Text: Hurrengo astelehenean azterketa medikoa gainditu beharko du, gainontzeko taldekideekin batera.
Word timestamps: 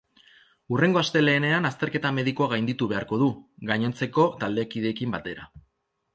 Hurrengo 0.75 1.01
astelehenean 1.01 1.69
azterketa 1.69 2.11
medikoa 2.21 2.47
gainditu 2.55 2.89
beharko 2.95 3.21
du, 3.25 3.29
gainontzeko 3.73 4.27
taldekideekin 4.47 5.17
batera. 5.19 5.49